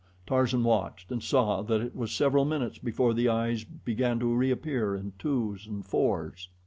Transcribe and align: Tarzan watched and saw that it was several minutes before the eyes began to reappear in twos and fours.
Tarzan 0.25 0.63
watched 0.63 1.11
and 1.11 1.21
saw 1.21 1.61
that 1.61 1.79
it 1.79 1.95
was 1.95 2.11
several 2.11 2.43
minutes 2.43 2.79
before 2.79 3.13
the 3.13 3.29
eyes 3.29 3.63
began 3.63 4.17
to 4.19 4.33
reappear 4.33 4.95
in 4.95 5.13
twos 5.19 5.67
and 5.67 5.85
fours. 5.85 6.49